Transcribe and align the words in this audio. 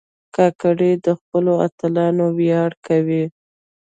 کاکړي 0.35 0.91
د 1.05 1.07
خپلو 1.19 1.53
اتلانو 1.67 2.25
ویاړ 2.37 2.71
کوي. 2.87 3.23